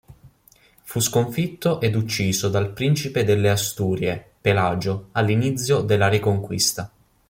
[0.81, 6.91] Fu sconfitto ed ucciso dal principe delle Asturie, Pelagio, all'inizio della Reconquista.